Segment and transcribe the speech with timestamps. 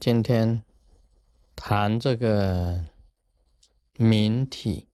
[0.00, 0.64] 今天
[1.54, 2.86] 谈这个
[3.98, 4.88] 明体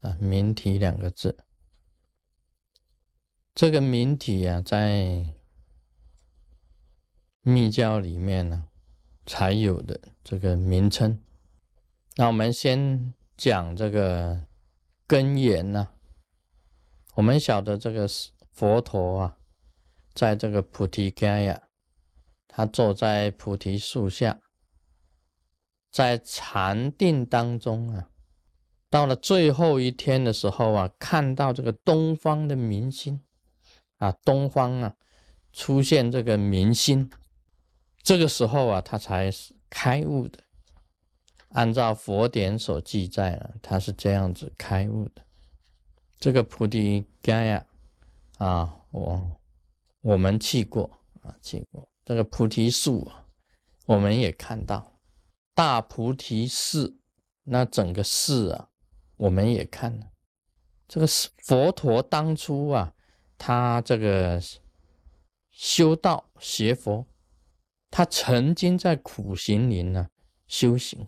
[0.00, 1.36] 啊，明体两个字。
[3.54, 5.34] 这个明体啊，在
[7.42, 8.68] 密教里面呢
[9.26, 11.22] 才有的这个名称。
[12.14, 14.46] 那我们先讲这个
[15.06, 15.88] 根源呢。
[17.16, 18.08] 我们晓得这个
[18.52, 19.36] 佛陀啊，
[20.14, 21.68] 在这个菩提伽呀，
[22.48, 24.40] 他坐在菩提树下，
[25.90, 28.10] 在禅定当中啊，
[28.90, 33.20] 到了最后一天的时候啊，看到这个东方的明星。
[33.98, 34.94] 啊，东方啊，
[35.54, 37.10] 出现这个明星，
[38.02, 40.38] 这个时候啊，他才是开悟的。
[41.52, 45.22] 按照佛典所记载啊，他是这样子开悟的。
[46.18, 47.66] 这个菩提伽呀，
[48.36, 49.40] 啊，我
[50.02, 50.90] 我们去过
[51.22, 53.24] 啊，去过这个菩提树啊，
[53.86, 54.92] 我们也看到
[55.56, 56.98] 大菩提寺，
[57.42, 58.68] 那整个寺啊，
[59.16, 60.12] 我们也看了。
[60.86, 62.92] 这个是佛陀当初啊。
[63.38, 64.40] 他这个
[65.50, 67.06] 修道学佛，
[67.90, 70.08] 他曾经在苦行林呢
[70.46, 71.06] 修行，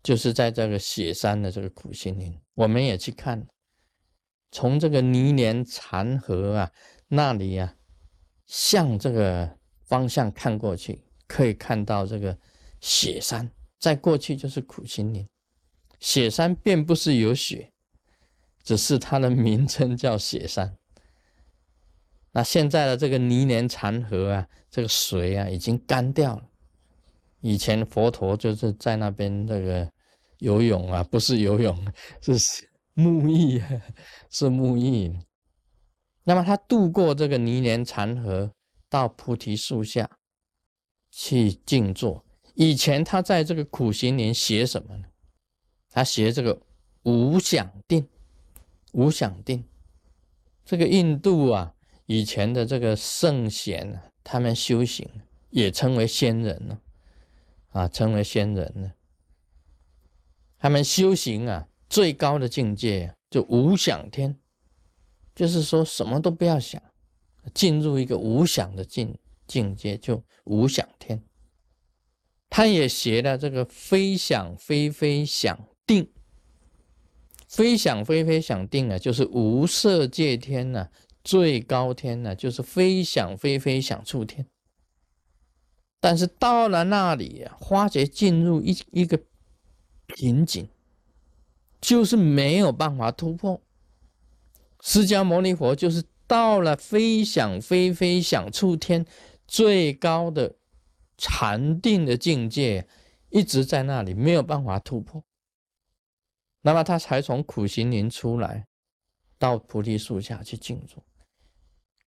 [0.00, 3.48] 就是在这个雪山的这个苦行林，我们也去看，
[4.52, 6.70] 从这个泥莲禅河啊
[7.08, 7.74] 那里啊，
[8.46, 12.38] 向这个方向看过去，可以看到这个
[12.82, 15.26] 雪山，在过去就是苦行林，
[16.00, 17.72] 雪山并不是有雪，
[18.62, 20.76] 只是它的名称叫雪山。
[22.32, 26.42] 那现在的这个泥莲残河啊，这个水啊已经干掉了。
[27.40, 29.90] 以前佛陀就是在那边这个
[30.38, 32.32] 游泳啊，不是游泳，是
[32.96, 33.62] 沐浴，
[34.28, 35.16] 是沐浴。
[36.24, 38.52] 那么他渡过这个泥莲残河，
[38.88, 40.10] 到菩提树下
[41.10, 42.24] 去静坐。
[42.54, 45.04] 以前他在这个苦行年学什么呢？
[45.90, 46.60] 他学这个
[47.02, 48.08] 无想定，
[48.92, 49.64] 无想定。
[50.64, 51.74] 这个印度啊。
[52.06, 55.08] 以前的这个圣贤啊，他们修行
[55.50, 56.80] 也称为仙人呢，
[57.70, 58.92] 啊，称为仙人呢。
[60.58, 64.36] 他们修行啊，最高的境界就无想天，
[65.34, 66.82] 就是说什么都不要想，
[67.54, 71.22] 进入一个无想的境境界，就无想天。
[72.54, 76.06] 他也学了这个非想非非想定，
[77.48, 80.90] 非想非非想定啊，就是无色界天呢。
[81.24, 84.46] 最高天呢，就是非想非非想处天。
[85.98, 89.18] 但是到了那里啊，花觉进入一一个
[90.08, 90.68] 瓶颈，
[91.80, 93.62] 就是没有办法突破。
[94.82, 99.06] 释迦牟尼佛就是到了非想非非想处天
[99.48, 100.56] 最高的
[101.22, 102.84] 禅定的境界，
[103.30, 105.24] 一直在那里没有办法突破。
[106.62, 108.66] 那么他才从苦行林出来，
[109.38, 111.00] 到菩提树下去静坐。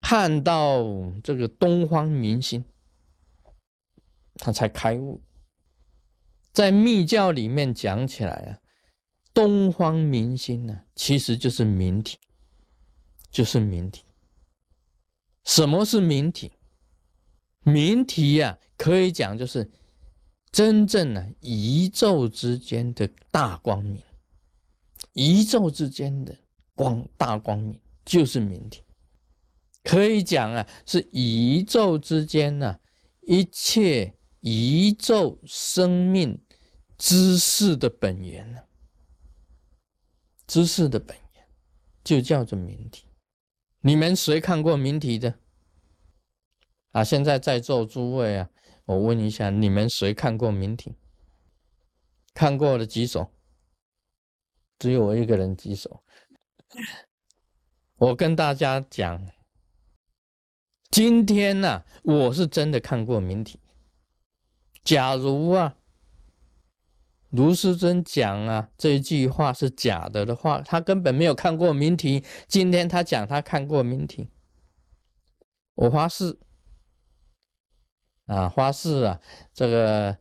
[0.01, 0.83] 看到
[1.23, 2.65] 这个东方明星，
[4.35, 5.23] 他才开悟。
[6.51, 8.59] 在密教里面讲起来啊，
[9.33, 12.17] 东方明星呢，其实就是明体，
[13.31, 14.03] 就是明体。
[15.45, 16.54] 什么是明体？
[17.65, 19.69] 明体呀，可以讲就是
[20.51, 24.01] 真正的宇宙之间的大光明，
[25.13, 26.37] 宇宙之间的
[26.75, 28.83] 光大光明就是明体。
[29.83, 32.79] 可以讲啊，是宇宙之间呢，
[33.21, 36.39] 一切宇宙生命
[36.99, 38.59] 知识的本源呢，
[40.45, 41.43] 知识的本源
[42.03, 43.07] 就叫做明体。
[43.81, 45.39] 你们谁看过明体的？
[46.95, 48.49] 啊，现在在座诸位啊，
[48.85, 50.95] 我问一下，你们谁看过明体？
[52.33, 53.29] 看过的举手，
[54.79, 56.01] 只有我一个人举手。
[57.97, 59.27] 我跟大家讲。
[60.89, 63.59] 今天呢，我是真的看过明体。
[64.81, 65.75] 假如啊，
[67.31, 72.23] 卢师尊讲啊这句话是假的的话，他根本没有看过明体。
[72.47, 74.29] 今天他讲他看过明体，
[75.73, 76.39] 我发誓
[78.25, 79.19] 啊，发誓啊，
[79.53, 80.17] 这个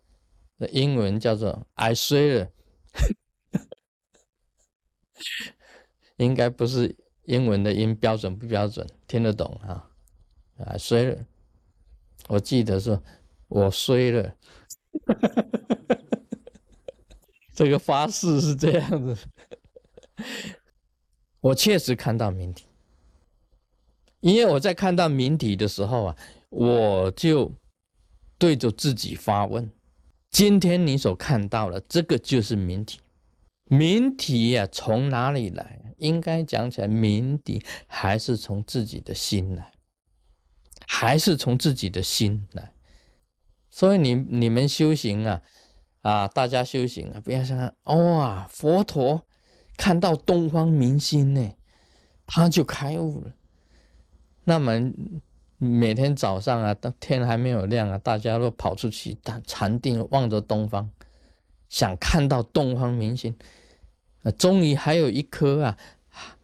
[0.70, 2.50] 英文叫做 I swear，
[6.16, 9.90] 应该不是英文的音标准不标准，听得懂啊？
[10.58, 11.26] 啊，衰了！
[12.28, 13.00] 我记得是，
[13.48, 14.36] 我衰了。
[17.52, 19.16] 这个发誓是这样子。
[21.40, 22.66] 我确实看到明体，
[24.20, 26.16] 因为我在看到明体的时候啊，
[26.50, 27.52] 我就
[28.38, 29.70] 对着自己发问：
[30.30, 33.00] 今天你所看到的这个就是明体。
[33.66, 35.80] 明体呀，从哪里来？
[35.98, 39.72] 应该讲起来，明体还是从自己的心来，
[40.86, 42.72] 还是从自己的心来。
[43.70, 45.42] 所以你你们修行啊，
[46.02, 49.26] 啊，大家修行啊，不要想哇，佛陀
[49.76, 51.52] 看到东方明星呢，
[52.26, 53.32] 他就开悟了。
[54.44, 54.72] 那么
[55.58, 59.16] 每天早上啊，当天还没有亮啊，大家都跑出去，
[59.46, 60.90] 禅定望着东方。
[61.68, 63.36] 想看到东方明星，
[64.22, 65.76] 啊，终于还有一颗啊，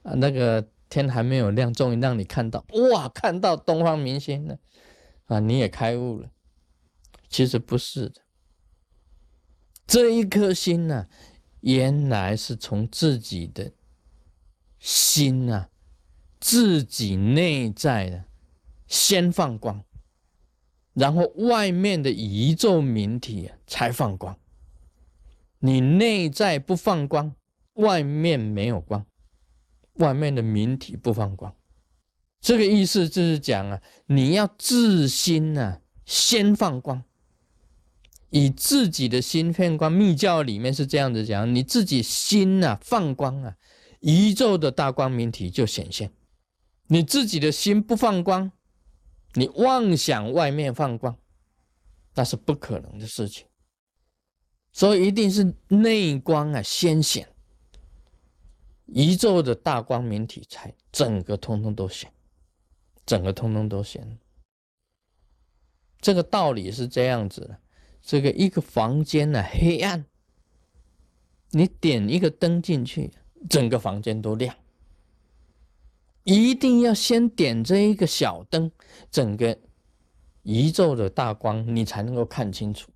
[0.02, 4.58] 那个天还没有亮，终于让你看到，哇，看到东方明星了，
[5.26, 6.30] 啊，你也开悟了。
[7.28, 8.22] 其实不是的，
[9.86, 11.06] 这一颗心呢，
[11.60, 13.70] 原来是从自己的
[14.80, 15.68] 心啊，
[16.40, 18.24] 自己内在的
[18.90, 19.82] 先放光，
[20.92, 24.36] 然后外面的宇宙明体才放光。
[25.60, 27.34] 你内在不放光，
[27.74, 29.06] 外面没有光，
[29.94, 31.54] 外面的明体不放光，
[32.40, 37.04] 这个意思就是讲啊，你要自心啊，先放光，
[38.30, 39.92] 以自己的心放光。
[39.92, 43.54] 密教里面是这样子讲，你自己心呐放光啊，
[44.00, 46.10] 宇宙的大光明体就显现。
[46.88, 48.50] 你自己的心不放光，
[49.34, 51.16] 你妄想外面放光，
[52.14, 53.46] 那是不可能的事情。
[54.72, 57.28] 所以一定是内光啊先显，
[58.86, 62.12] 宇宙的大光明体才整个通通都显，
[63.04, 64.18] 整个通通都显。
[66.00, 67.60] 这个道理是这样子的：
[68.00, 70.06] 这个一个房间呢黑暗，
[71.50, 73.12] 你点一个灯进去，
[73.48, 74.56] 整个房间都亮。
[76.30, 78.70] 一定要先点这一个小灯，
[79.10, 79.58] 整个
[80.44, 82.92] 宇宙的大光你才能够看清楚。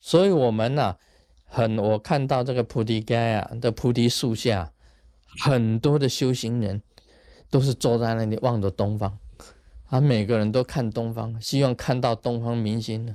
[0.00, 0.96] 所以，我们呢，
[1.44, 4.72] 很我看到这个菩提街啊的菩提树下，
[5.44, 6.82] 很多的修行人
[7.50, 9.16] 都是坐在那里望着东方，
[9.86, 13.14] 啊，每个人都看东方，希望看到东方明星呢。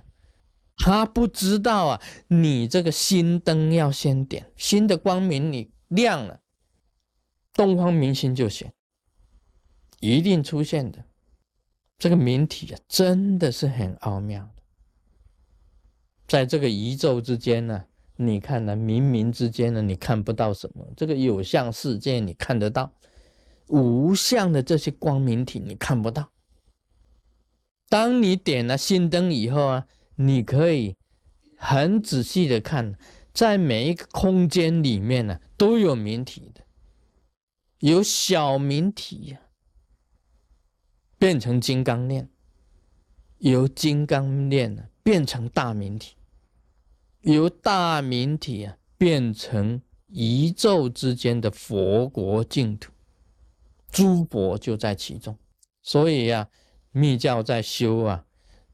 [0.77, 6.39] 他不知道啊，你这个心灯要先点，心的光明你亮了，
[7.53, 8.71] 东方明星就行，
[9.99, 11.03] 一定出现的。
[11.97, 14.63] 这个明体啊，真的是很奥妙的。
[16.27, 17.85] 在这个宇宙之间呢，
[18.17, 22.91] 你看呢，冥冥之间呢，你看不到什么；这个有相世界你看得到，
[23.67, 26.31] 无相的这些光明体你看不到。
[27.87, 30.97] 当你点了心灯以后啊，你可以
[31.57, 32.97] 很仔细的看，
[33.33, 36.61] 在每一个空间里面呢，都有明体的，
[37.79, 39.39] 有小明体呀，
[41.17, 42.29] 变成金刚链，
[43.39, 44.85] 由金刚链呢。
[45.03, 46.15] 变成大明体，
[47.21, 52.91] 由大明体啊变成宇宙之间的佛国净土，
[53.91, 55.37] 诸佛就在其中。
[55.83, 56.49] 所以呀，
[56.91, 58.25] 密教在修啊，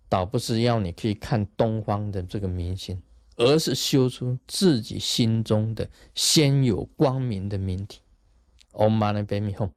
[0.07, 3.03] 倒不是要你可以看东方的这个明星，
[3.35, 7.99] 而是修出自己心中的先有光明的明体。
[8.71, 9.71] Om Mani Padme Hum。